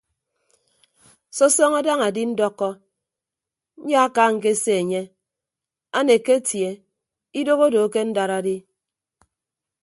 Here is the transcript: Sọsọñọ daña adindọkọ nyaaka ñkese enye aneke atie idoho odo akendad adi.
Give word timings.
Sọsọñọ 1.35 1.79
daña 1.87 2.05
adindọkọ 2.11 2.69
nyaaka 3.87 4.23
ñkese 4.35 4.71
enye 4.81 5.01
aneke 5.97 6.33
atie 6.39 6.69
idoho 7.39 7.63
odo 7.67 7.79
akendad 7.87 8.29
adi. 8.39 8.55